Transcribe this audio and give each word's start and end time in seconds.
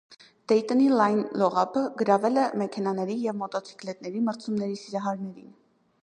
Դեյտոնի 0.51 0.85
լայն 0.99 1.19
լողափը 1.41 1.83
գրավել 1.99 2.39
է 2.43 2.45
մեքենաների 2.61 3.17
և 3.25 3.37
մոտոցիկլետների 3.41 4.23
մրցումների 4.31 4.79
սիրահարներին։ 4.85 5.53